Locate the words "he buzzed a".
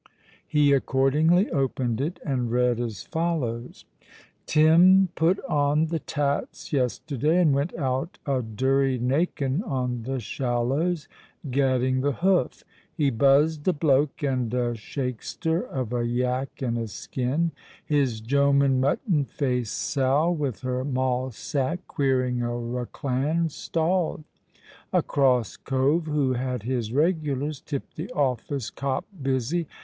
12.91-13.73